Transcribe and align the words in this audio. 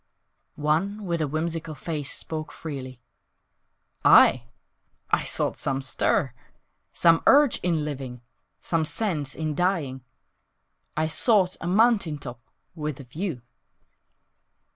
One 0.55 1.05
with 1.05 1.21
a 1.21 1.27
whimsical 1.27 1.75
face 1.75 2.11
spoke 2.11 2.51
freely; 2.51 2.99
"I? 4.03 4.45
I 5.11 5.21
sought 5.21 5.57
some 5.57 5.79
stir, 5.79 6.33
Some 6.91 7.21
urge 7.27 7.59
in 7.59 7.85
living, 7.85 8.21
Some 8.61 8.83
sense 8.83 9.35
in 9.35 9.53
dying. 9.53 10.03
I 10.97 11.05
sought 11.05 11.55
a 11.61 11.67
mountain 11.67 12.17
top 12.17 12.39
With 12.73 12.99
a 12.99 13.03
view!" 13.03 13.43